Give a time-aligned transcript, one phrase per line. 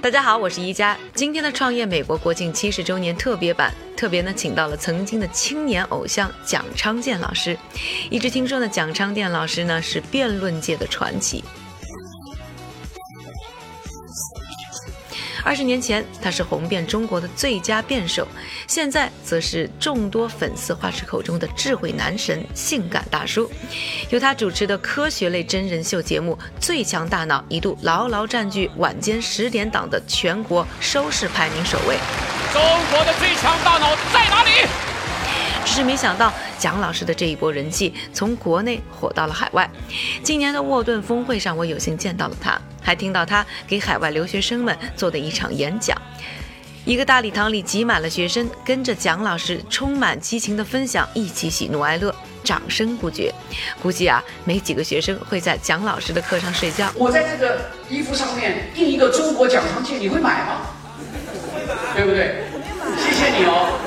[0.00, 0.96] 大家好，我是宜佳。
[1.12, 7.58] 今天的创业美国国庆七十周年特别版，特别呢请到了曾经的青年偶像蒋昌建老师。
[8.08, 11.42] 一直听说呢，蒋昌建老师呢是辩论界的传奇。
[15.48, 18.28] 二十年前，他是红遍中国的最佳辩手，
[18.66, 23.50] 现在则是众多粉丝花痴口中的智慧男神、性感大叔。
[24.10, 31.96] 由他主持的科学类真人秀节目《最强大脑》一度牢牢占据晚间十点档的全国收视排名首位。
[32.52, 34.87] 中国的最强大脑在哪里？
[35.68, 39.70] 只是没想到，蒋老师的这一波人气从国内火到了海外。
[40.22, 45.94] 今年的沃顿峰会上，我有幸见到了他，还听到他给海外留学生们做的一场演讲。
[46.86, 53.30] 一个大礼堂里挤满了学生，跟着蒋老师充满激情的分享，一起喜怒哀乐，掌声不绝。
[53.82, 56.90] 估计啊，没几个学生会在蒋老师的课上睡觉。
[56.94, 57.60] 我在这个
[57.90, 60.60] 衣服上面印一个中国蒋长建，你会买吗？
[61.94, 62.44] 对不对？
[62.96, 63.77] 谢谢你哦。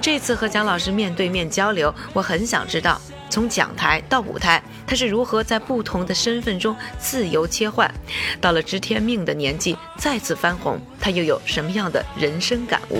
[0.00, 7.92] 这次和蒋老师面对面交流，我很想知道，从讲台到舞台，他是如何在不同的身份中自由切换。
[8.40, 12.98] 到了知天命的年纪，再次翻红，他又有什么样的人生感悟？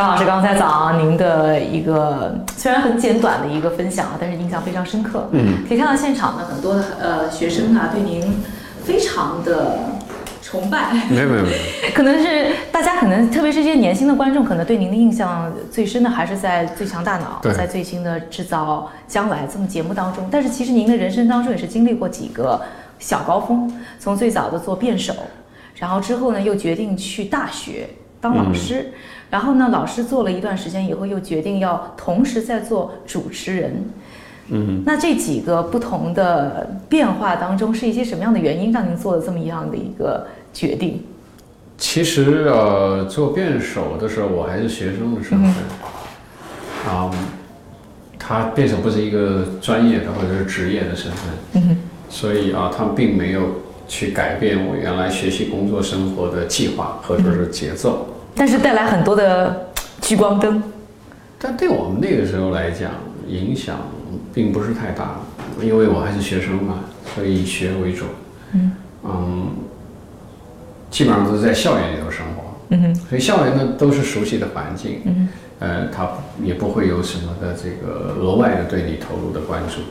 [0.00, 5.28] 蒋老师，刚才早上您的一个虽然很简短的一个分享啊，但是印象非常深刻。
[5.32, 8.22] 嗯，可以看到现场呢，很多的呃学生啊，对您
[8.82, 9.78] 非常的
[10.40, 10.94] 崇拜。
[11.10, 11.56] 没有没有没有，
[11.94, 20.26] 可能是大家可能，特别是这些年轻的观众，可能对您的印象最深的还是在《最强大脑》在最新的《制造将来》这么节目当中。
[20.30, 22.58] 但是其实您的人生当中也是经历过几个
[22.98, 25.12] 小高峰，从最早的做辩手，
[25.74, 27.86] 然后之后呢又决定去大学
[28.18, 28.94] 当老师，
[29.30, 33.84] 然后呢老师做了一段时间以后，又决定要同时在做主持人。
[34.52, 41.04] 嗯，那这几个不同的变化当中，是一些什么样的原因让您做了这么一样的一个决定？
[41.78, 45.54] 其实呃，做辩手的时候，我还是学生的身份，
[46.88, 47.10] 啊、
[48.18, 53.42] 他辩手不是一个专业的或者是职业的身份，嗯所以啊，他们并没有
[53.86, 58.04] 去改变我原来学习、工作、生活的计划或者是节奏。
[58.34, 59.70] 但是带来很多的
[60.00, 60.62] 聚光灯。
[61.38, 62.90] 但对我们那个时候来讲，
[63.26, 63.76] 影响
[64.34, 65.20] 并不是太大，
[65.62, 66.80] 因为我还是学生嘛，
[67.14, 68.04] 所以以学为主。
[68.52, 69.50] 嗯
[70.90, 72.42] 基本上都是在校园里头生活。
[72.70, 75.00] 嗯哼，所以校园呢都是熟悉的环境。
[75.04, 75.28] 嗯
[75.60, 76.08] 呃，他
[76.42, 79.82] 也不会有什么的这个额外的对你投入的关注。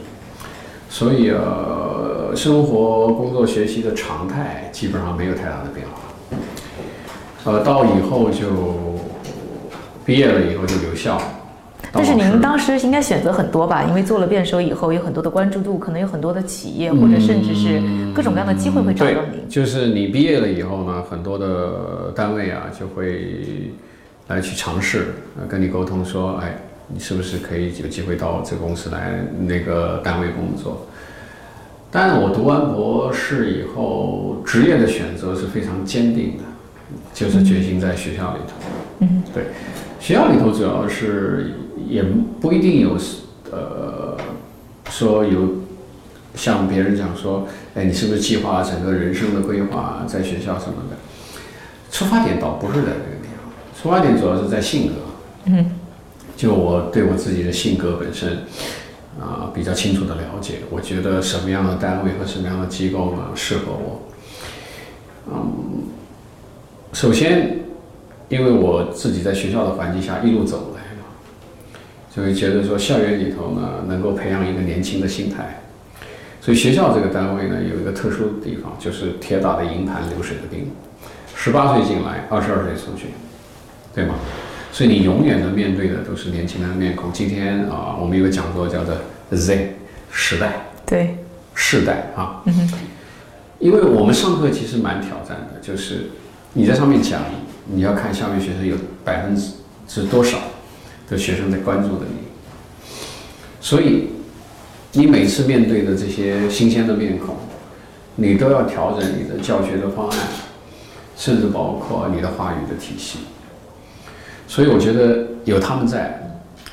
[0.90, 6.02] 所以呃，生活、工作、学习的常态基本上没有太大的变化。
[7.50, 8.46] 呃，到以后就
[10.06, 11.20] 毕业了以后就留校。
[11.92, 13.84] 但是您当时应该选择很多吧？
[13.86, 17.82] 因为做了辩手以后，有很多的关注度，可能有很多的企业或者甚至是
[18.14, 23.72] 各种各样的机会会找到您。，就是你毕业了以后呢，很多的单位啊就会
[24.28, 25.08] 来去尝试，
[25.40, 26.56] 呃，跟你沟通说，哎，
[26.88, 30.86] 你是不是可以有机会到这个公司来那个单位工作？
[31.90, 36.44] 但我读完博士以后，职业的选择是非常坚定的，
[37.14, 38.54] 就是决心在学校里头。
[39.00, 39.46] 嗯，对，
[40.00, 41.54] 学校里头主要是
[41.88, 42.04] 也
[42.42, 42.98] 不一定有
[43.52, 44.18] 呃
[44.90, 45.64] 说有
[46.36, 50.98] 像别人讲说，哎，你是不是计划整个人生的规划在学校什么的？
[51.92, 54.94] 出发点倒不是在这个地方，出发点主要是在性格。
[55.46, 55.72] 嗯，
[56.38, 58.44] 就我对我自己的性格本身
[59.20, 64.08] 啊、比较清楚的了解，我觉得什么样的单位和什么样的机构呢适合我。
[65.28, 65.59] 嗯，
[66.92, 67.60] 首先，
[68.30, 71.06] 因为我自己在学校的环境下一路走来嘛，
[72.14, 75.62] 就会觉得说校园里头呢能够培养一个年轻的心态。
[76.42, 80.72] 所以学校这个单位呢有一个特殊的地方，就是铁打的营盘流水的兵，
[81.36, 83.08] 十八岁进来，二十二岁出去，
[83.94, 84.16] 对吗？
[84.72, 87.12] 所以你永远的面对的都是年轻人的面孔。
[87.12, 88.96] 今天啊，我们有个讲座叫做
[89.32, 89.76] Z
[90.12, 91.18] 时代，对，
[91.54, 92.44] 世代啊，
[93.60, 96.12] 因为我们上课其实蛮挑战的，就是
[96.54, 97.22] 你在上面讲，
[97.66, 98.76] 你要看下面学生有
[99.06, 99.36] 百分
[99.88, 100.38] 之多少
[101.08, 102.28] 的学生在关注的你，
[103.62, 104.10] 所以
[104.94, 107.36] 你每次面对的这些新鲜的面孔，
[108.16, 110.18] 你都要调整你的教学的方案，
[111.16, 113.20] 甚至包括你的话语的体系。
[114.48, 116.19] 所以我觉得有他们在，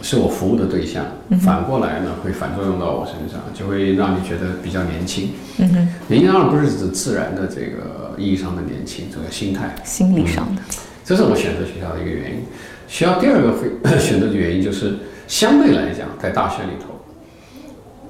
[0.03, 1.05] 是我服务的对象，
[1.41, 5.31] 反过来呢会反作用到我身上，就会让你觉得比较年轻。
[5.59, 10.63] 嗯哼，年轻当然不是指自然的这个意义上的年轻，这个心态，心理上的。
[11.05, 12.43] 这是我选择学校的一个原因。
[12.87, 14.95] 学校第二个会选择的原因就是，
[15.27, 16.95] 相对来讲，在大学里头，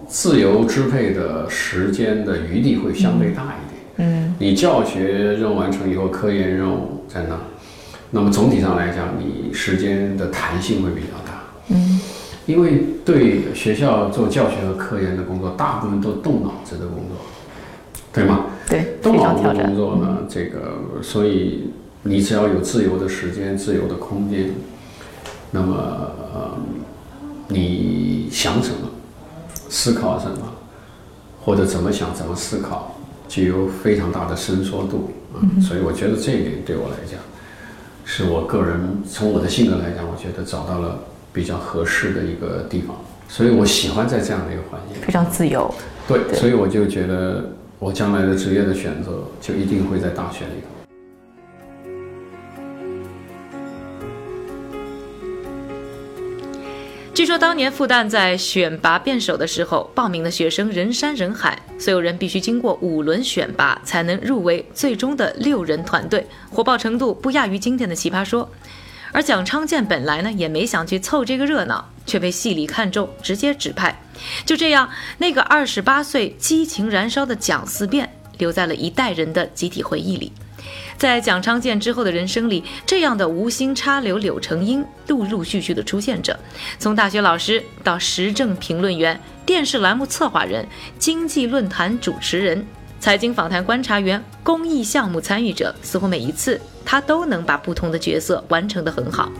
[0.08, 3.82] 自由支配的时间的余地会相对大一点。
[3.98, 7.38] 嗯，你教学任务完成以后，科研任务在那，
[8.10, 11.25] 那么总体上来讲，你时间的弹性会比较大。
[11.68, 12.00] 嗯，
[12.46, 17.16] 因为对学校做教学和科研的工作，大部分都动脑子的工作，
[18.12, 18.46] 对吗？
[18.68, 21.70] 对，动脑子的工作呢，这个所以
[22.02, 24.50] 你只要有自由的时间、自由的空间，
[25.50, 25.74] 那么
[26.34, 26.56] 呃，
[27.48, 28.88] 你想什么，
[29.69, 30.38] 思考什么，
[31.44, 32.96] 或者怎么想怎么思考，
[33.28, 35.10] 具有非常大的伸缩度。
[35.34, 37.20] 啊、所以我觉得这一点对我来讲，
[38.04, 40.98] 是我个人从我的性格来讲，我觉得找到了
[41.36, 42.96] 比较合适的一个地方，
[43.28, 44.98] 所以我喜欢在这样的一个环境。
[45.02, 45.70] 非常自由。
[46.08, 50.68] 对，对所以我就觉得我将来的职业的选择就一定会在大学里头。
[57.12, 68.42] 据说当年复旦在选拔辩手的时候，报名的学生人山人海，所有人必须经过五轮选拔才能入围最终的六人团队，火爆程度不亚于今天的《奇葩说》。
[69.16, 73.98] 而蒋昌建本来呢也没想去凑这个热闹，却被戏里看中，直接指派。
[74.44, 80.30] 就这样，那个二十八岁激情燃烧的蒋四辩，留在了一代人的集体回忆里。
[80.98, 86.38] 在蒋昌建之后的人生里，这样的无心插柳柳成荫，陆陆续续的出现着。
[86.78, 90.66] 从大学老师到时政评论员、电视栏目策划人、
[90.98, 92.66] 经济论坛主持人、
[92.98, 99.31] 财经访谈观察员、公益项目参与者，似乎每一次他都能把不同的角色完成得很好。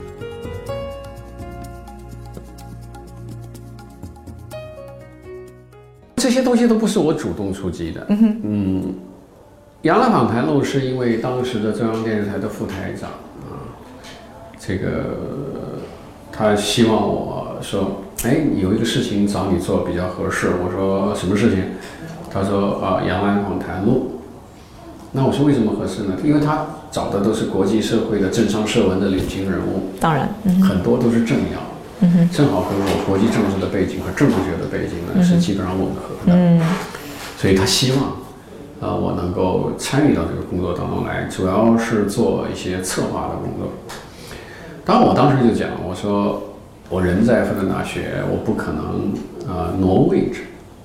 [6.17, 8.07] 这些东西都不是我主动出击的。
[8.09, 8.95] 嗯嗯
[9.83, 13.11] 杨澜访谈录是因为当时的中央电视台的副台长
[13.43, 13.63] 啊，
[14.59, 15.81] 这个
[16.33, 20.49] 他希望我说，哎，有一个事情找你做比较合适。
[20.63, 21.63] 我说什么事情？
[22.37, 24.21] 他说啊，杨澜访谈录。
[25.13, 26.15] 那我说为什么合适呢？
[26.23, 30.29] 因为他找的都是国际社会的政商社文的领军人物，当然，
[30.61, 36.61] 很多都是政要，正好跟我国际政治的背景和政治学的背景呢是基本上吻合的，
[37.39, 38.17] 所以他希望，
[38.81, 43.73] 呃，我能够参与到这个工作当中来，主要是做一些策划的工作。
[44.85, 46.43] 当然，我当时就讲，我说
[46.91, 49.15] 我人在复旦大学，我不可能
[49.49, 50.43] 呃挪位置，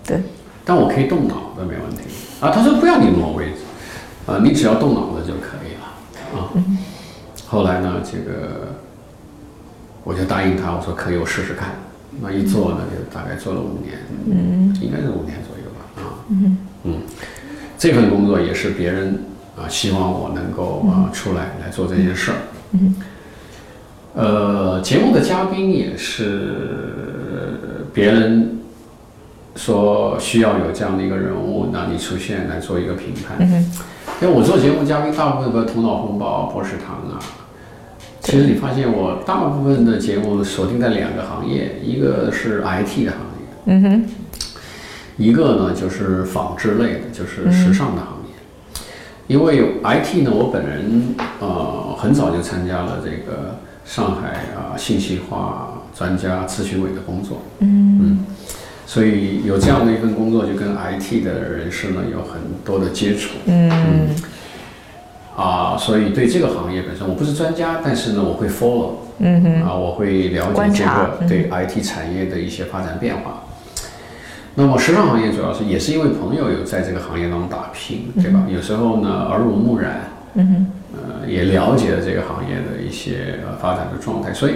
[0.08, 0.22] 对，
[0.64, 2.02] 但我可以动脑子，没问题
[2.42, 2.50] 啊。
[2.50, 3.62] 他说不要你挪位置，
[4.26, 6.50] 啊，你只要动脑子就可以了啊。
[7.48, 8.74] 后来呢，这个
[10.04, 11.70] 我就答应他，我说可以，我试试看。
[12.22, 16.04] 那一做呢，就大概做了五年，嗯，应该是五年左右吧，啊，
[16.84, 17.02] 嗯
[17.78, 19.24] 这份工作也是别人
[19.56, 22.38] 啊希望我能够啊出来来做这件事儿，
[22.74, 22.96] 嗯，
[24.14, 28.60] 呃，节目的嘉宾也是别人
[29.62, 33.48] 说需要有这样的一个人物，那你出现来做一个评判。
[34.20, 37.22] 因为我做节目嘉宾，大部分都头脑风暴、博士堂啊，
[38.22, 44.04] 其实你发现我大部分的节目锁定在两个行业，一个是 IT 的行业，嗯哼，
[45.18, 48.34] 一个呢就是纺织类的，就是时尚的行业。
[49.28, 58.26] 因为 IT 呢，我本人呃很早就参加了这个上海啊信息化专家咨询委的工作，嗯
[58.94, 64.10] 所以有这样的一份工作，就跟 IT 的人士呢有很多的接触，嗯。
[65.34, 73.46] 啊，所以对这个行业本身我不是专家，但是呢我会 follow，嗯哼，啊我会了解这个对 IT 产业的一些发展变化。
[74.56, 78.44] 那么时尚行业主要是也是因为朋友有在这个行业当中打拼，对吧？
[78.54, 80.02] 有时候呢耳濡目染，
[80.34, 84.34] 嗯呃，也了解了这个行业的一些呃发展的状态。
[84.34, 84.56] 所以，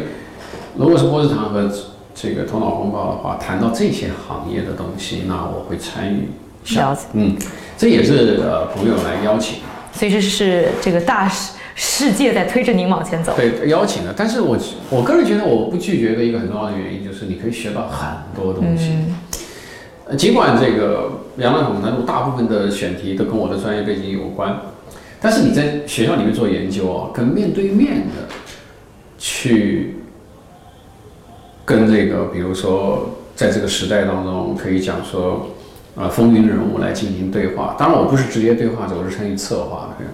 [0.75, 1.71] 如果是波士堂和
[2.15, 6.29] 这个头脑风暴的话，谈到这些行业的东西，那我会参与
[6.63, 6.97] 一下。
[7.13, 7.35] 嗯，
[7.77, 9.59] 这也是呃朋友来邀请，
[9.91, 13.33] 所以这是这个大世世界在推着您往前走。
[13.35, 14.13] 对邀请的。
[14.15, 14.57] 但是我
[14.89, 18.91] 我个人觉得我不拒绝的一个很重要的原因就是你可以学到很多东西。
[18.91, 19.15] 嗯
[20.15, 24.55] 尽管这个杨澜访谈录大部分的选题都跟我的专业背景有关，
[25.19, 28.27] 但是你在学校里面做研究啊，跟面对面的
[29.17, 29.94] 去
[31.65, 35.47] 跟这个，比如说在这个时代当中，可以讲说，
[35.95, 37.75] 呃，风云人物来进行对话。
[37.77, 40.05] 当然，我不是直接对话者，我是参与策划的。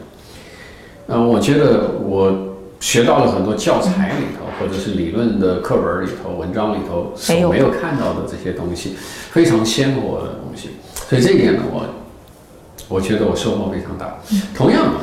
[1.08, 8.96] 呃，我觉得我学到了很多教材里头，或者是理论的课本里头、文章里头所没有看到的这些东西，
[9.32, 10.70] 非常鲜活的东西。
[11.10, 11.86] 所以这一点呢，我
[12.88, 14.16] 我觉得我收获非常大。
[14.56, 15.00] 同样的，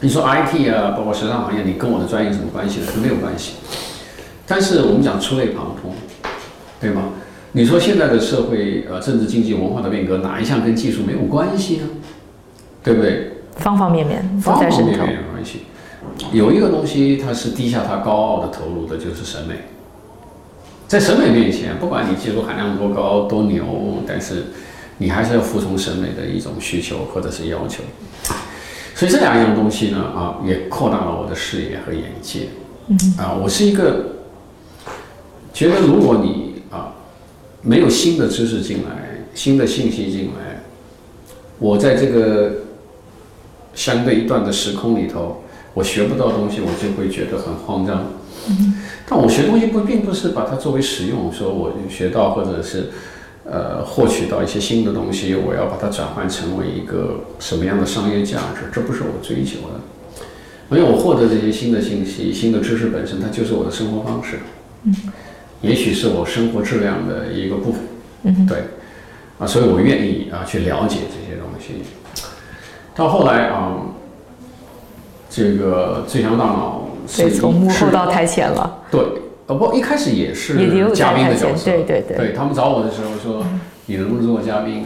[0.00, 2.86] 你说 IT 啊，包括时尚行业，你跟我的专业有什么关系呢？
[2.92, 3.54] 是没有关系。
[4.46, 5.92] 但是我们讲触类旁通，
[6.80, 7.02] 对吗？
[7.52, 11.88] 你说现在的社会呃政治经济文化的变革哪一项跟技术没有关系呢？
[12.82, 13.32] 对不对？
[13.56, 14.98] 方方面面方方面面。
[14.98, 15.62] 有关系。
[16.32, 19.54] 有一个东西它是低下它高傲的头颅的，就是审美。
[20.86, 23.64] 在审美面前，不管你技术含量多高多牛，
[24.06, 24.44] 但是
[24.98, 27.82] 你还是要服从审美的一种需求或者是要求。
[28.94, 32.48] 所以这两样东西呢，啊，也扩大了我的视野和眼界。
[32.88, 34.15] 嗯啊，我是一个
[35.56, 36.92] 觉得，如果你啊
[37.62, 40.62] 没有新的知识进来，新的信息进来，
[41.58, 42.56] 我在这个
[43.74, 48.04] 相对一段的时空里头，我学不到东西，我就会觉得很慌张。
[49.08, 52.90] 但我学东西不并不是把它作为实用，说我学到或者是
[53.46, 60.76] 呃获取到一些新的东西，我要把它转换成为一个什么样的商业价值，这不是我追求的。
[60.76, 64.40] 因为我获得这些新的信息、新的知识本身，它就是我的生活方式。
[64.82, 64.94] 嗯，
[65.66, 67.80] 也许是我生活质量的一个部分。
[68.22, 68.58] 嗯，对，
[69.38, 71.82] 啊，所以我愿意啊去了解这些东西。
[72.94, 73.76] 到后来啊，
[75.28, 78.82] 这个最强大脑是对，从幕后到台前了。
[78.90, 79.00] 对，
[79.46, 80.54] 呃不，一开始也是
[80.94, 83.44] 嘉宾的角色，对对对对他们找我的时候说，
[83.86, 84.84] 你能不能做嘉宾？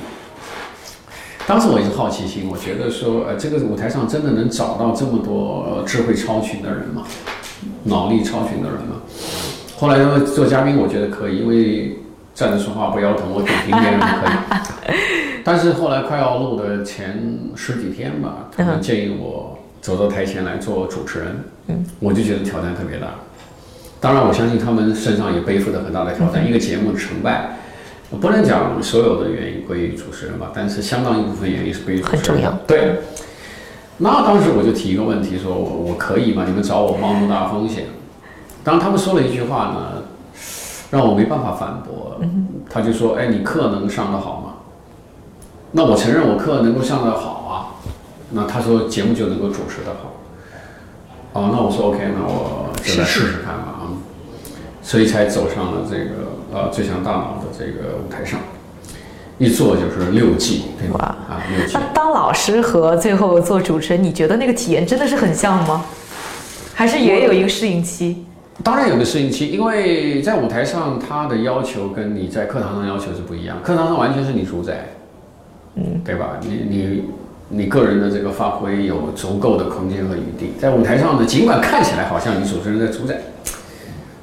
[1.47, 7.03] 当时我也是好奇心，我觉得说，呃，这个舞台上真的能找到这么多呃智慧超群的人吗？
[7.85, 8.97] 脑力超群的人吗？
[9.81, 11.97] 后来呢，做嘉宾我觉得可以，因为
[12.35, 14.93] 站着说话不腰疼，我点评别人可以。
[15.43, 17.19] 但是后来快要录的前
[17.57, 21.29] 十几天吧，他们建议我走到台前来做主持人，
[21.69, 23.07] 嗯，我就觉得挑战特别大。
[24.01, 26.47] 当然，我相信他们身上也背负着很大的挑战。
[26.47, 27.57] 一个节目的成败，
[28.21, 32.97] 不能讲所有的原因归于主持人吧，但是相当一部分原因是归于主持人很重要对，
[33.97, 36.45] 那当时我就提一个问题，说我我可以吗？
[36.47, 37.85] 你们找我冒那么大风险？
[38.63, 40.03] 当然，他们说了一句话呢，
[40.91, 42.19] 让我没办法反驳。
[42.69, 44.55] 他就说：“哎，你课能上得好吗？”
[45.73, 47.55] 那我承认我课能够上得好啊。
[48.33, 50.13] 那他说节目就能够主持得好。
[51.33, 53.83] 哦，那我说 OK，那我就来试试看吧啊。
[54.83, 56.11] 所以才走上了这个
[56.53, 58.39] 呃最强大脑的这个舞台上，
[59.39, 61.17] 一做就是六季，对吧？
[61.29, 61.81] 啊，六季那。
[61.95, 65.85] 当老师和最后做主持人，你觉得那个体验真的是很像吗？
[66.75, 68.25] 还是也有一个适应期？
[68.63, 73.57] 当然有个适应期，因为在舞台上，他的要求跟你在课堂上要求是不一样。
[73.63, 74.89] 课堂上完全是你主宰，
[75.77, 76.39] 嗯，对吧？
[76.43, 77.05] 你你
[77.49, 80.53] 你个人的这个发挥有足够的空间和余地。
[80.59, 83.21] 在舞台上呢，尽管看起来好像你主持人在主宰，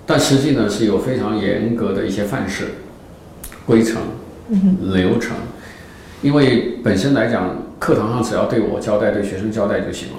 [0.05, 2.65] 但实际呢是有非常严格的一些范式、
[3.65, 4.01] 规程、
[4.81, 5.35] 流程。
[6.21, 10.15] 因为本身来讲，课堂上只要对我交代、对学生交代就行了。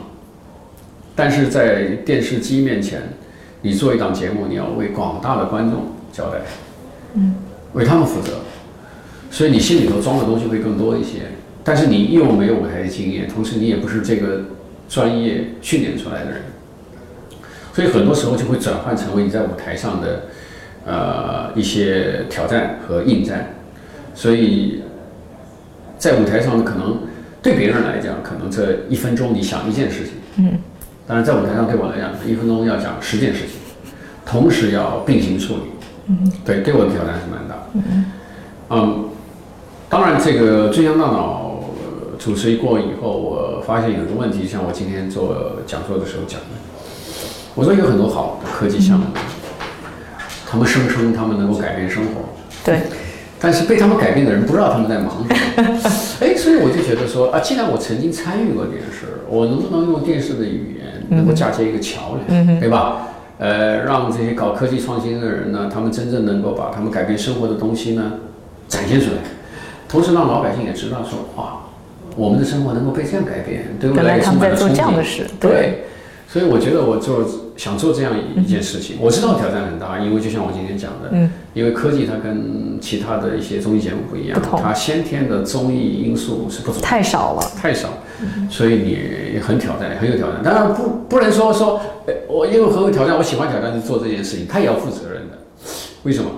[1.14, 3.02] 但是在电视机面前，
[3.62, 6.38] 你做一档节目，你要为广大的观众交代，
[7.14, 7.34] 嗯，
[7.72, 8.38] 为他们负责，
[9.30, 11.22] 所以你心里头装的东西会更多一些。
[11.64, 14.42] 但是你又没有舞台的经验，同时你也不是这个
[14.88, 16.42] 专业训练出来的人，
[17.74, 20.22] 所以很多时候就会转换成为你在舞台上的
[20.86, 23.54] 呃一些挑战和应战。
[24.14, 24.82] 所以
[25.98, 27.00] 在舞台上呢，可能
[27.42, 30.58] 对别人来讲，可能这一分钟你想一件事情，嗯，
[31.08, 33.56] 当然在舞台上对我来讲，一分钟要讲十件事情，
[34.26, 35.62] 同时要并行处理，
[36.08, 37.80] 嗯，对，对我的挑战是蛮大的，
[38.68, 39.08] 嗯，
[39.88, 46.46] 当然这个最强大脑呃主持过以后，我发现有个问题，像我今天做讲座的时候讲的，
[47.54, 49.06] 我说有很多好的科技项目，
[50.46, 52.20] 他们声称他们能够改变生活，
[52.62, 52.82] 对，
[53.40, 55.80] 但是被他们改变的人不知道他们在忙什么。
[56.20, 63.08] 哎，所以我就觉得说啊，既然我曾经参与过电视，我能不能用电视的语言能够架接一个桥梁，对吧？
[63.38, 68.14] 呃，让这些搞科技创新的人呢，他们真正能够把他们改变生活的东西呢
[68.66, 69.18] 展现出来，
[69.88, 71.60] 同时让老百姓也知道说哇，
[72.16, 75.50] 我们的生活能够被这样改变，对未原来他来也充们在做这样满了憧憬对。
[75.50, 75.84] 对，
[76.26, 77.24] 所以我觉得我做
[77.56, 87.42] 想做这样一件事情，我知道挑战很大，因为就像我今天讲的，嗯，因为科技它跟其他的一些综艺节目不一样，它先天的综艺因素是不足的，太少了。
[87.60, 87.88] 太少，
[88.48, 90.40] 所以你很挑战，很有挑战。
[90.40, 95.38] 当然不不能说说，呃我因为很有挑战，我喜欢挑战去做这件事情，他也要负责任的。
[96.04, 96.30] 为什么？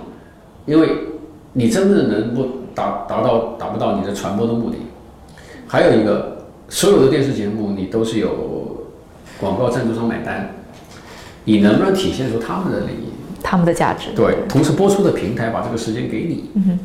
[0.65, 0.89] 因为
[1.53, 4.79] 你真正能不达达到达不到你的传播的目的。
[5.67, 8.87] 还有一个，所有的电视节目你都是有
[9.39, 10.55] 广告赞助商买单，
[11.45, 13.11] 你能不能体现出他们的利益？
[13.43, 16.79] 他们的价值，对，同时播出的平台把这个时间给你，嗯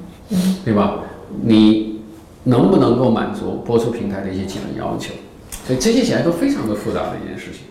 [0.63, 0.99] 对吧？
[1.43, 2.01] 你
[2.43, 5.13] 能不能够满足播出平台的一些基本要求？
[5.65, 7.61] 所以这些起来都非常的复杂的一件事情。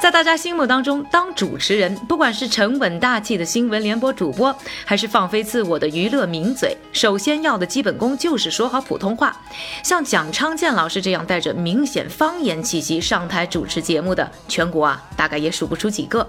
[0.00, 9.36] 在大家心目当中，当主持人，不管是沉稳大气的新闻联播主播，还是放飞自我的娱乐名嘴，首先要的基本功就是说好普通话。
[9.82, 16.26] 像蒋昌建老师这样带着明显方言气息上台主持节目的，全国啊大概也数不出几个。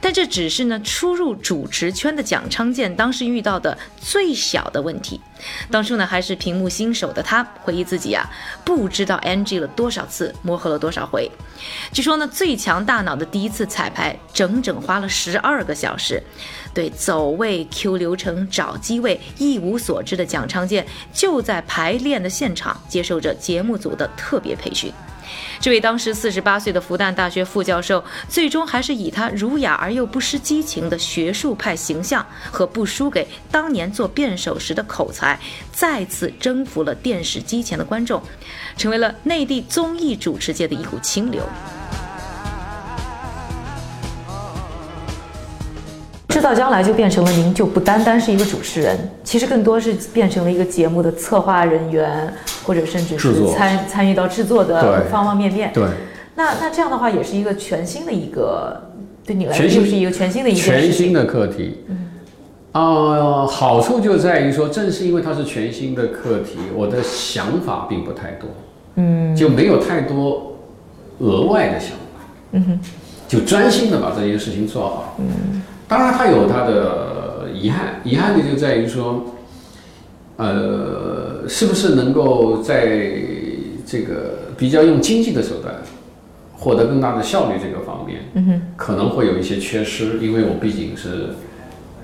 [0.00, 5.20] 但这只是呢初入主持圈的蒋昌建当时遇到的最小的问题。
[5.70, 8.28] 当初呢还是屏幕新手的他，回忆自己啊
[8.64, 11.30] 不知道 NG 了多少次，磨合了多少回。
[11.92, 16.22] 据说呢最强大脑的第一次彩排，整整花了十二个小时。
[16.72, 24.92] 对走位、Q 流程、找机位一无所知的蒋昌建，就在排练的现场接受着节目组的特别培训。
[25.60, 35.38] 这位当时四十八岁的复旦大学副教授，最终还是以他儒雅而又不失激情的学术派形象和不输给当年做辩手时的口才，
[35.72, 38.22] 再次征服了电视机前的观众，
[38.76, 41.42] 成为了内地综艺主持界的一股清流。
[46.30, 52.32] 制造将来就变成了您就不单单是一个主持人，其实更多是变成了一个节目的策划人员，
[52.64, 54.64] 或者甚至是参参与到制作。
[54.64, 55.72] 的方方面面。
[55.72, 55.84] 对，
[56.34, 58.78] 那那这样的话也是一个全新的一个，
[59.24, 61.78] 对你来说就是一个全新的一个全新的课题。
[61.88, 62.10] 嗯，
[62.72, 68.48] 啊，好处就在于说，正是因为它是全新的课题，我的想法并不太多，
[68.96, 70.56] 嗯，就没有太多
[71.18, 72.20] 额外的想法，
[72.52, 72.80] 嗯哼，
[73.26, 75.62] 就专心的把这件事情做好，嗯。
[75.90, 79.24] 当然，它有它的遗憾，遗憾的就在于说，
[80.36, 83.02] 呃，是不是能够在
[83.84, 85.74] 这个比较用经济的手段
[86.56, 91.30] 获得更大的效率这个方面，嗯哼，可能会有一些缺失，因为我毕竟是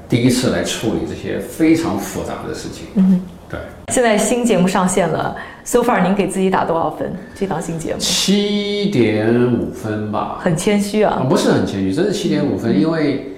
[0.08, 3.60] 第一次来处理这些非常复杂的事情，嗯哼，对。
[3.94, 7.12] 现在新节目上线了，so far 您给自己打多少分？
[7.36, 13.30] 这档新节目七点五分吧，很谦虚啊，不是很谦虚，真是七点五分，因为。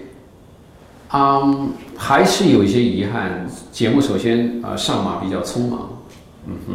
[1.11, 3.47] 嗯，还是有一些遗憾。
[3.73, 5.89] 节目首先呃上马比较匆忙，
[6.47, 6.75] 嗯哼，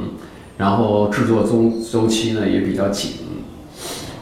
[0.58, 3.12] 然后制作周周期呢也比较紧。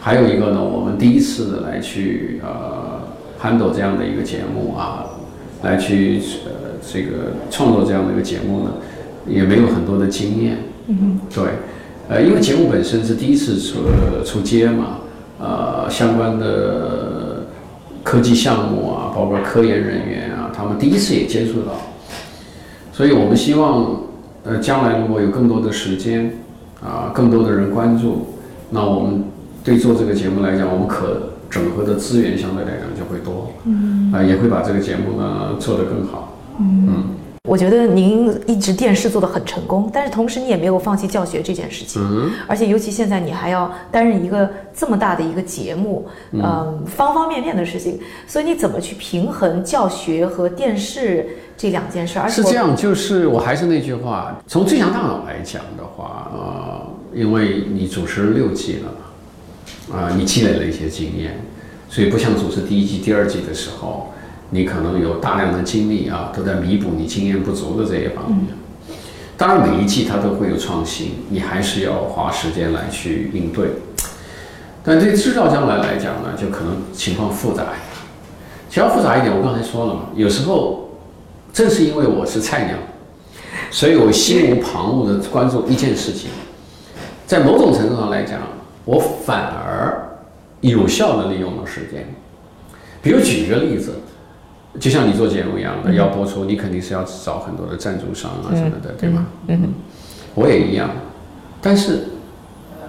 [0.01, 3.01] 还有一个呢，我们第一次来去呃
[3.41, 5.05] handle 这样的一个节目啊，
[5.63, 6.51] 来去呃
[6.91, 8.71] 这个创作这样的一个节目呢，
[9.25, 10.57] 也没有很多的经验。
[10.87, 11.43] 嗯哼，对，
[12.09, 13.77] 呃，因为节目本身是第一次出
[14.25, 14.97] 出街嘛，
[15.39, 16.99] 呃，相关的。
[18.03, 21.73] 科技项目啊，包括科研人员啊，他们第一次也接触到，
[22.93, 23.97] 所以我们希望，
[24.43, 26.31] 呃，将来如果有更多的时间，
[26.81, 28.27] 啊，更多的人关注，
[28.69, 29.23] 那我们
[29.63, 37.20] 对做这个节目来讲，我们可整合的资源相对来讲就会多，嗯，啊，也会把这个节目呢做得更好，嗯。
[37.49, 51.25] 我觉得您一直电视做得很成功，但是同时你也没有放弃教学这件事情，而且尤其现在你还要担任一个这么大的一个节目，嗯，方方面面的事情，所以你怎么去平衡教学和电视
[51.57, 52.19] 这两件事？
[52.19, 58.93] 而是这样，就是我还是那句话，从最强大脑来讲的话，呃，因为你主持六季了
[59.89, 61.43] 嘛，啊，你积累了一些经验，
[61.89, 64.13] 所以不像主持第一季、第二季的时候。
[64.53, 68.47] 你可能有大量的精力啊，都在弥补你经验不足的这一方面。
[69.37, 73.69] 当然，每一季它都会有创新，你还是要花时间来去应对。
[74.83, 77.63] 但对制造将来来讲呢，就可能情况复杂。
[78.69, 80.91] 情况复杂一点，我刚才说了嘛，有时候
[81.53, 82.75] 正是因为我是菜鸟，
[83.71, 86.29] 所以我心无旁骛的关注一件事情，
[87.25, 88.39] 在某种程度上来讲，
[88.83, 90.19] 我反而
[90.59, 92.05] 有效的利用了时间。
[93.01, 93.93] 比如举一个例子。
[94.79, 99.27] 就像你做节目一样的，要播出，你肯定是要找很多的赞助商啊什么的，对吗？
[99.47, 99.73] 嗯，
[100.33, 100.89] 我也一样，
[101.61, 102.03] 但是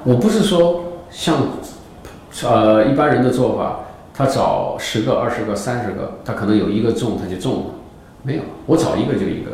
[0.04, 1.38] 我不是说像
[2.44, 3.80] 呃一般人的做法，
[4.14, 7.66] 他找十个、二十个、三十个，他可能有一个中他就中了，
[8.22, 9.50] 没有，我找一个就一个，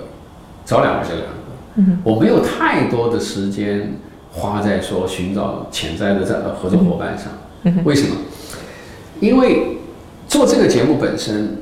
[0.66, 1.34] 找两个就两个。
[1.76, 3.94] 嗯，我没有太多的时间
[4.32, 7.28] 花在说寻找潜在的在合作伙伴上。
[7.84, 8.16] 为什么？
[9.18, 9.78] 因为
[10.28, 11.56] 做这个节目本身。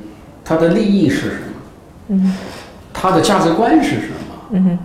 [0.47, 1.41] 它的利益是什么？
[2.09, 2.33] 嗯，
[2.93, 4.35] 它的价值观是什么？
[4.51, 4.79] 嗯哼，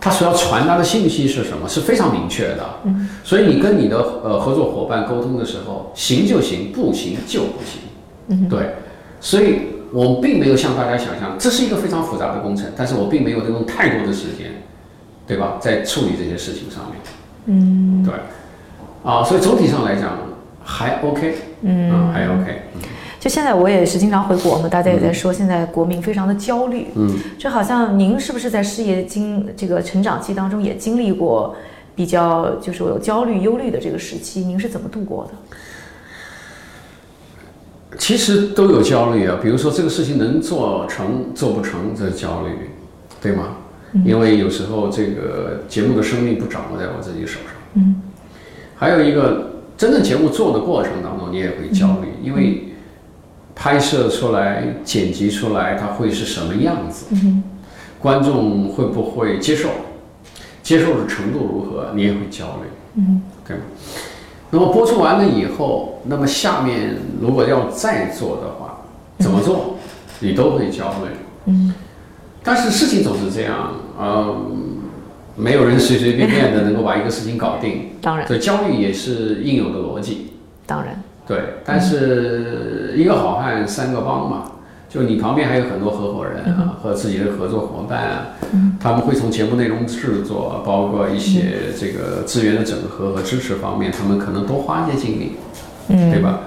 [0.00, 1.68] 它所要传达的信息是什么？
[1.68, 2.64] 是非常明确的。
[2.84, 7.80] 嗯，所以你跟你的呃合作伙伴沟通的时候，行就行，不行就不行。
[8.28, 8.74] 嗯，对，
[9.20, 9.60] 所以
[9.92, 14.62] 我并没有像大家想象，这是一个非常复杂的工程，但是我并没有用太多的时间，
[15.26, 15.58] 对吧？
[15.60, 16.94] 在处理这些事情上面。
[17.46, 18.14] 嗯，对，
[19.04, 20.10] 啊，所以总体上来讲
[20.62, 21.34] 还 OK。
[21.62, 22.62] 嗯，还 OK。
[23.28, 26.86] 就现在，我也是经常回国嘛，大家也在说，现在国民非常的焦虑。
[26.94, 31.54] 嗯，就好像您是不是在事业经这个成长期当中也经历过
[31.94, 34.40] 比较就是有焦虑、忧虑的这个时期？
[34.40, 35.32] 您是怎么度过的？
[37.98, 42.70] 其实都有焦虑啊，比如说这个事情能做成做不成，这焦虑，
[43.20, 43.58] 对吗？
[44.06, 47.50] 因为有时候这个节目的生命不掌握在我自己手上。
[47.74, 48.00] 嗯。
[48.74, 52.64] 还有一个，真正节目做的过程当中，你也会焦虑，因为
[53.60, 57.06] 拍摄出来、剪辑出来，它会是什么样子？
[57.10, 57.42] 嗯。
[57.98, 59.68] 观众会不会接受？
[60.62, 61.90] 接受的程度如何？
[61.96, 62.68] 你也会焦虑。
[62.94, 63.20] 嗯。
[63.44, 63.62] 对吗？
[64.50, 68.84] 那么播出完了以后，那么下面如果要再做的话，
[69.18, 69.74] 怎么做，
[70.20, 71.16] 你都会焦虑。
[71.46, 71.74] 嗯。
[72.44, 74.56] 但是事情总是这样，嗯，
[75.34, 77.90] 没有人随随便便的能够把一个事情搞定。
[78.00, 78.24] 当然。
[78.28, 80.28] 所以焦虑也是应有的逻辑。
[80.64, 81.02] 当然。
[81.28, 84.52] 对，但是一个好汉三个帮嘛。
[84.88, 88.26] 就你旁边还有很多合伙人啊，和自己的合作伙伴啊，
[88.80, 95.32] 他们会从节目内容制作，包括一些这个资源的整合和支持方面，他们可能多花一些精力，
[95.88, 96.40] 对吧？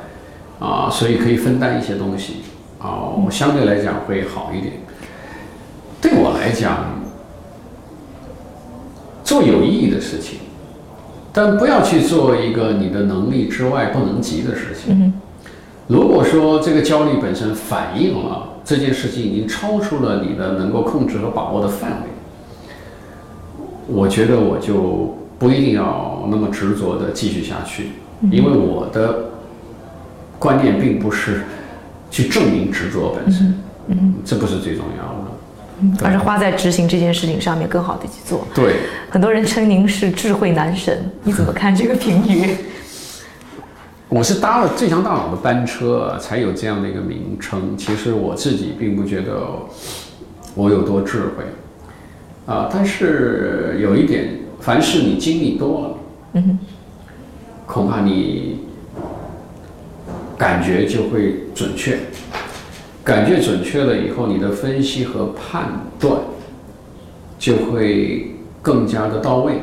[0.60, 2.38] 啊，所以可以分担一些东西，
[2.80, 4.74] 啊，相对来讲会好一点。
[6.02, 7.00] 对我来讲，
[9.24, 10.40] 做有意义的事情，
[11.34, 15.14] 但不要去做一个你的能力之外不能及的事情。
[15.88, 22.08] 如果说这个焦虑本身反映了这件事情已经超出了你的能够控制和把握的范围，
[23.88, 27.92] 我觉得我就不一定要那么执着的继续下去，
[28.30, 29.32] 因为我的
[30.38, 31.42] 观念并不是
[32.10, 35.31] 去证明执着本身，嗯，这不是最重要的，
[36.04, 38.48] 而是花在执行这件事情上面更好的去做。
[38.54, 38.76] 对，
[39.10, 42.56] 很多人称您是智慧男神， 你怎么看这个评语？
[44.10, 47.78] 我是搭了最强大脑的班车，才有这样的一个名称。
[47.78, 49.42] 其实我自己并不觉得
[50.54, 51.46] 我有多智慧，
[52.46, 55.98] 啊，但是有一点，凡是你经历多了，
[56.34, 56.60] 嗯哼，
[57.66, 58.66] 恐怕你
[60.38, 61.98] 感觉就会准确，
[63.04, 66.20] 感觉准确了以后，你的分析和判断
[67.40, 69.54] 就会更加的到位，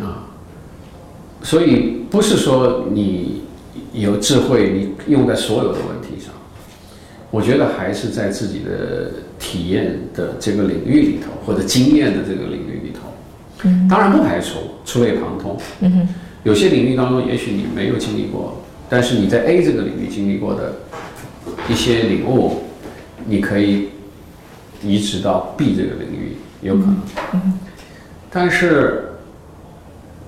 [0.00, 0.28] 啊，
[1.42, 3.42] 所以不是说你。
[3.94, 6.32] 有智慧，你用在所有的问题上，
[7.30, 13.00] 我觉得还是在自己的体验的这个领域里头，或者经验的这个领域里头。
[13.64, 15.58] 嗯，当然不排除触类旁通。
[15.80, 16.08] 嗯哼，
[16.42, 20.76] 有些领域当中，也许你没有经历过，但是你在 A 这个领域经历过的
[21.68, 22.62] 一些领悟，
[23.26, 23.88] 你可以
[24.82, 26.96] 移植到 B 这个领域，有可能。
[27.34, 27.58] 嗯，
[28.30, 29.08] 但是。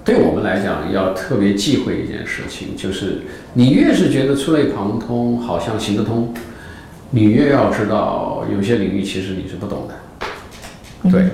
[0.06, 3.22] 对我们来讲，要特别忌讳一件事情，就是
[3.54, 6.30] 你越是觉得触类旁通，好像行得通，
[7.08, 11.10] 你越要知道有些领域其实你是不懂的。
[11.10, 11.26] 对，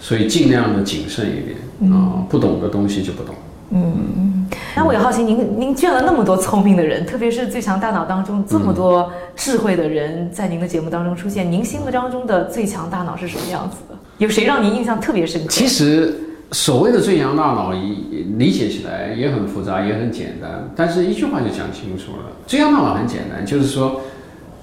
[0.00, 3.34] 所以尽量的谨慎一点啊，不懂的东西就不懂。
[3.72, 4.45] 嗯，
[4.76, 13.98] 那我也好奇，您您见了那么多聪明的人，特别是最强大脑当中这么多智慧的人在您的节目当中出现，您心目当中的最强大脑是什么样子的？
[14.18, 15.48] 有谁让您印象特别深刻？
[15.48, 16.20] 其实。
[16.52, 22.30] 所谓的最强大脑，理理解起来也很复杂，也很简单，但是一句话就讲清楚了。
[22.46, 24.00] 最强大脑很简单，就是说，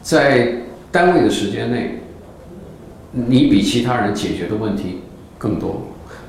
[0.02, 0.54] 在
[0.93, 1.99] 单位的时间内，
[3.12, 5.02] 你比其他人解决的问题
[5.38, 5.82] 更多，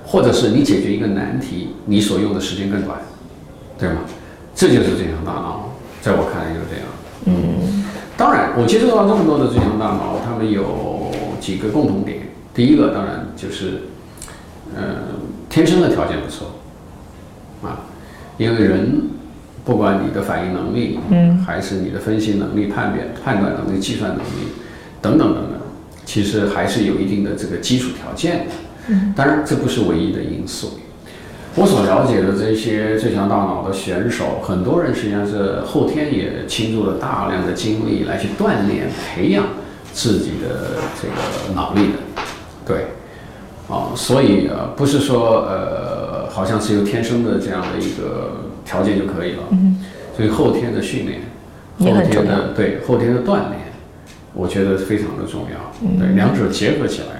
[0.04, 2.98] 或者是你解决一个难题，你所用的时间更短，
[3.78, 4.00] 对吗？
[4.54, 6.86] 这就是最强大脑，在我看来就是这样。
[7.26, 7.84] 嗯，
[8.16, 11.10] 当然，我接触到这么多的最强大脑，他们有
[11.40, 12.28] 几个共同点。
[12.54, 13.82] 第一个，当然就是，
[14.76, 15.22] 嗯。
[15.50, 16.56] 天生的条件不错，
[17.62, 17.86] 啊，
[18.38, 19.02] 因为人
[19.64, 24.48] 不管你的反应能力，嗯，还是你的分析能力、判别、判断能力、计算能力
[25.00, 25.60] 等等等等，
[26.04, 28.54] 其实还是有一定的这个基础条件的。
[28.88, 30.80] 嗯，当然这不是唯一的因素。
[31.56, 39.44] 我所了解的这些最强大脑的选手，很多人实际上是后天也倾注了大量的精力来去锻炼、培养
[39.92, 42.22] 自己的这个脑力的，
[42.66, 42.86] 对。
[43.66, 49.44] 啊，所以呃，不是说呃，好像是有天生的这样的一个条件就可以了。
[49.52, 49.78] 嗯。
[50.16, 51.20] 所以后天的训练，
[51.78, 53.72] 后天的对后天的锻炼，
[54.34, 55.98] 我觉得非常的重要。
[55.98, 57.13] 对，两者结合起来。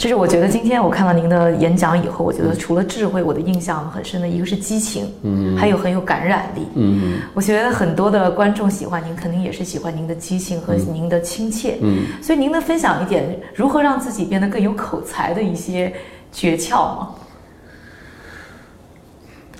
[0.00, 15.92] 就是我觉得今天我看到您的演讲以后，我觉得除了智慧，我的印象很深的一个是激情，嗯，还有很有感染力，嗯，我觉得很多的观众喜欢您，肯定也是喜欢您的激情和您的亲切，嗯，所以您能分享一点如何让自己变得更有口才的一些
[16.32, 17.10] 诀窍吗？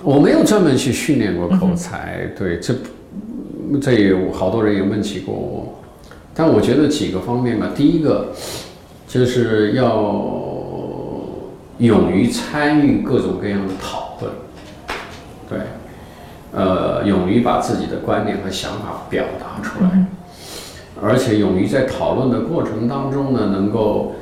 [0.01, 2.73] 我没有专门去训练过口才，对，这
[3.79, 5.79] 这也好多人也问起过我，
[6.33, 8.33] 但我觉得几个方面吧，第一个。
[9.11, 9.83] 就是要
[11.79, 14.31] 勇于参与各种各样的讨论，
[15.49, 15.59] 对，
[16.53, 20.05] 呃，勇于把自己的观点和想法表达出来。
[21.03, 24.15] 而且勇于在讨论的过程当中呢，能够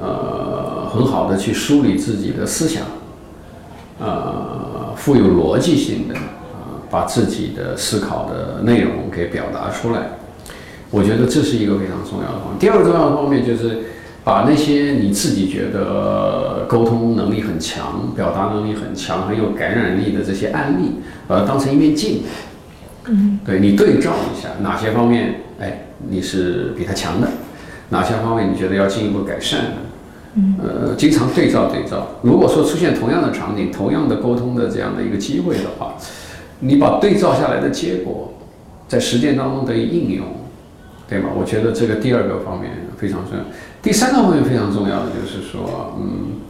[0.00, 2.84] 呃很好的去梳理自己的思想，
[3.98, 10.02] 呃富有逻辑性的啊，把自己的思考的内容给表达出来。
[10.92, 12.58] 我觉得这是一个非常重要的方面。
[12.60, 13.80] 第二个重要的方面就是
[14.26, 20.96] 把那些你自己觉得沟通能力很强、表达能力很强、很有感染力的这些案例，
[21.28, 22.22] 把它当成一面镜。
[23.04, 27.28] 嗯，对你对照一下哪些方面，哎，你是比他强的，
[27.90, 29.72] 哪些方面你觉得要进一步改善的。
[30.34, 32.08] 嗯，呃，经常对照对照。
[32.22, 35.94] 如果说出现同样的场景、同样的沟通的这样的一个机会的话，
[36.58, 38.34] 你把对照下来的结果
[38.88, 40.26] 在实践当中得以应用。
[41.08, 41.28] 对吗？
[41.38, 43.44] 我觉得这个第二个方面非常重要。
[43.86, 46.40] 第三个方面非常重要的就是说，嗯，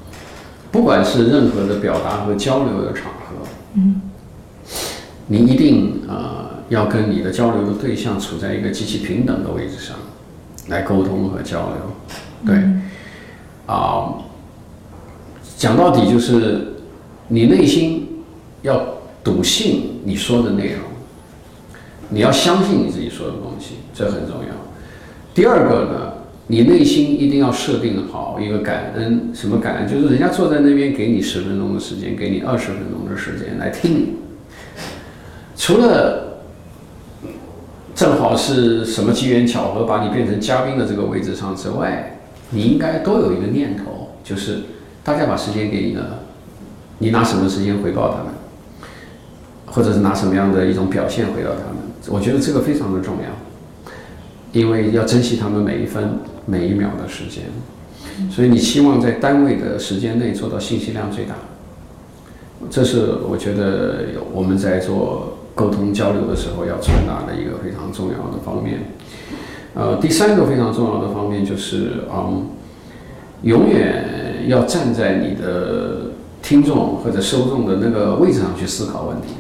[0.73, 4.01] 不管是任何的表达和交流的场合，嗯，
[5.27, 9.99] 你一定呃要跟你的交流的对象处在一个极其平等的位置上
[10.69, 11.77] 来沟通和交流。
[12.47, 12.57] 对，
[13.67, 14.15] 啊，
[15.59, 16.73] 讲到底就是
[17.29, 18.25] 你内心
[18.63, 18.83] 要
[19.23, 20.81] 笃信你说的内容。
[22.09, 24.55] 你要相信你自己说的东西，这很重要。
[25.35, 26.13] 第二个呢，
[26.49, 29.89] 你内心一定要设定好一个感恩，什么感恩？
[29.89, 34.15] 就是人家坐在那边给你十分钟的时间，给你二十分钟的时间来听你。
[35.57, 36.43] 除了
[37.95, 44.61] 正好是什么机缘巧合把你变成嘉宾的这个位置上之外，你应该都有一个念头，就是
[45.03, 46.21] 大家把时间给你了，
[46.99, 48.33] 你拿什么时间回报他们，
[49.67, 51.83] 或者是拿什么样的一种表现回报他们？
[52.09, 53.91] 我觉得这个非常的重要，
[54.53, 57.45] 因为要珍惜他们每一分每一秒的时间，
[58.31, 61.35] 所以你希望在单位的时间内做到信息量最大，
[62.71, 68.93] 这是我觉得我们在做沟通交流的时候要传达的一个非常重要的方面。
[69.75, 72.47] 呃，第三个非常重要的方面就是，嗯，
[73.43, 79.35] 永远要站在你的听众或者受众的那个位置上去思考问题。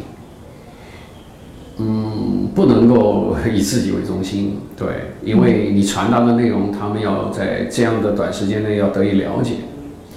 [2.57, 4.88] 嗯，不能够以自己为中心，对，
[5.23, 9.57] 因为你传达的内容，他们要在这样的短时间内要得以了解，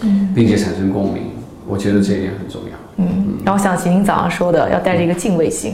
[0.01, 1.23] 嗯，并且产生共鸣，
[1.67, 2.77] 我觉得这一点很重要。
[2.97, 5.73] 嗯，然后想起您早上说的，要带着一个敬畏心，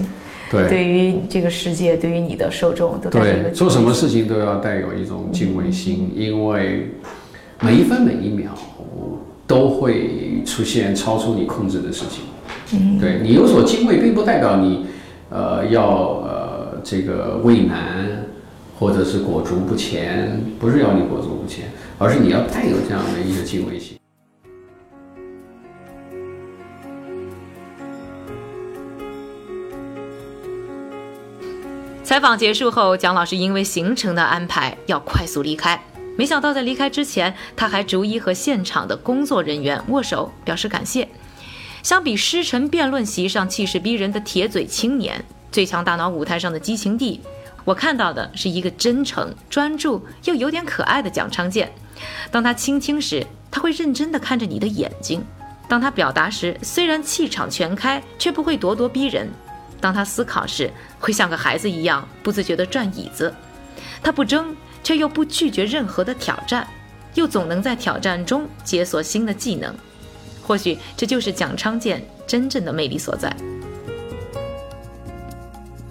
[0.49, 6.89] 对，对于这个世界，对于你的受众，都带着一个做什么事情都要带有一种敬畏心，因为
[7.61, 8.51] 每一分每一秒
[9.45, 12.23] 都会出现超出你控制的事情。
[12.73, 14.87] 嗯，对你有所敬畏，并不代表你。
[15.31, 16.44] 呃，要呃
[16.87, 18.23] 这个畏难，
[18.77, 23.97] 或者是裹足不前，不是要你裹足不前，而是你要带有这样的一个敬畏心。
[32.03, 35.83] 采访结束后，蒋老师因为行程的安排要快速离开，
[36.15, 41.09] 没想到在离开之前，他还逐一和现场的工作人员握手表示感谢。
[41.81, 47.21] 相比师承辩论席上气势逼人的铁嘴青年，最强大脑舞台上的激情帝，
[47.63, 51.71] 我看到的是一个真诚、专注又有点可爱的蒋昌建。
[52.29, 55.21] 当他倾听时，他会认真地看着你的眼睛；
[55.69, 59.27] 当他表达时，虽然气场全开，却不会咄咄逼人；
[59.79, 63.33] 当他思考时，会像个孩子一样不自觉地转椅子。
[64.03, 66.67] 他不争，却又不拒绝任何的挑战，
[67.13, 69.73] 又总能在挑战中解锁新的技能。
[70.43, 73.35] 或许这就是蒋昌建真正的魅力所在。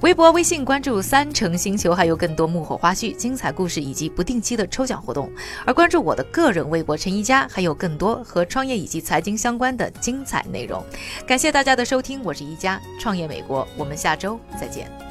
[0.04, 5.32] 微博、微信关注三成星球，还有更多幕后花絮、精彩故事以及不定期的抽奖活动。
[5.64, 10.84] 而关注我的个人微博陈一佳，还有更多和创业以及财经相关的精彩内容。
[11.26, 15.03] 感谢大家的收听，我是一佳，创业美国，我们下周再见。